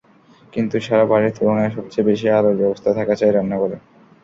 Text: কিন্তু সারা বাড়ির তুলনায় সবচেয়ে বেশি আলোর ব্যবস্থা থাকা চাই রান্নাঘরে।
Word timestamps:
কিন্তু 0.53 0.75
সারা 0.79 1.05
বাড়ির 1.11 1.35
তুলনায় 1.37 1.73
সবচেয়ে 1.75 2.07
বেশি 2.09 2.27
আলোর 2.29 2.59
ব্যবস্থা 2.61 2.89
থাকা 2.97 3.13
চাই 3.19 3.31
রান্নাঘরে। 3.31 3.77